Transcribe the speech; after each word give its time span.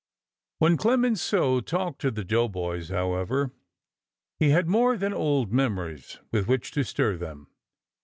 When 0.57 0.77
Clemenceau 0.77 1.59
talked 1.61 2.01
to 2.01 2.09
the 2.09 2.23
doughboys, 2.23 2.89
however, 2.89 3.51
he 4.39 4.49
had 4.49 4.67
more 4.67 4.97
than 4.97 5.13
old 5.13 5.53
memories 5.53 6.17
with 6.31 6.47
which 6.47 6.71
to 6.71 6.83
stir 6.83 7.17
them. 7.17 7.49